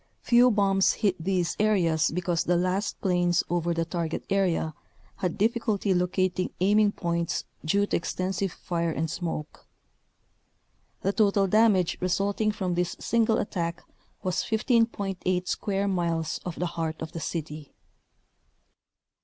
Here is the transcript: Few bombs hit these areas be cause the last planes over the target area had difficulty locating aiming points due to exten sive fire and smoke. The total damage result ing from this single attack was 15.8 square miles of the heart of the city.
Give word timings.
Few 0.23 0.49
bombs 0.49 0.93
hit 0.93 1.23
these 1.23 1.55
areas 1.59 2.09
be 2.09 2.21
cause 2.21 2.43
the 2.43 2.55
last 2.57 2.99
planes 3.01 3.43
over 3.51 3.71
the 3.71 3.85
target 3.85 4.25
area 4.31 4.73
had 5.17 5.37
difficulty 5.37 5.93
locating 5.93 6.49
aiming 6.59 6.93
points 6.93 7.43
due 7.63 7.85
to 7.85 7.99
exten 7.99 8.33
sive 8.33 8.51
fire 8.51 8.89
and 8.89 9.11
smoke. 9.11 9.67
The 11.01 11.13
total 11.13 11.45
damage 11.45 11.99
result 12.01 12.41
ing 12.41 12.51
from 12.51 12.73
this 12.73 12.95
single 12.99 13.37
attack 13.37 13.83
was 14.23 14.37
15.8 14.37 15.47
square 15.47 15.87
miles 15.87 16.39
of 16.43 16.55
the 16.55 16.65
heart 16.65 16.99
of 17.03 17.11
the 17.11 17.19
city. 17.19 17.71